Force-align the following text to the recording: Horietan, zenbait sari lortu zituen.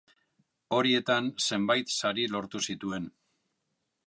Horietan, 0.77 1.29
zenbait 1.49 1.95
sari 2.01 2.27
lortu 2.37 2.63
zituen. 2.71 3.11